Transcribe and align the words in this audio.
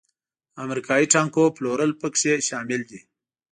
امریکایي 0.63 1.05
ټانکونو 1.13 1.53
پلورل 1.55 1.91
پکې 2.01 2.33
شامل 2.47 2.81
دي. 2.89 2.99